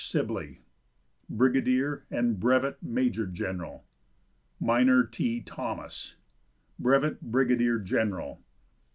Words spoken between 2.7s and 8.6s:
Major General. Minor T. Thomas, Brevet Brigadier General.